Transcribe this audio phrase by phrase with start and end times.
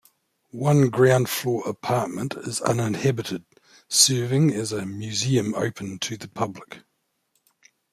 [0.55, 3.43] One ground-floor apartment is uninhabited,
[3.87, 6.79] serving as a museum open to the public.